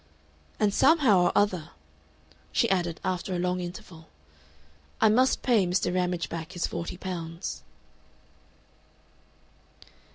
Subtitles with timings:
[0.59, 1.69] "And somehow or other,"
[2.51, 4.07] she added, after a long interval,
[4.99, 5.93] "I must pay Mr.
[5.93, 7.61] Ramage back his forty pounds."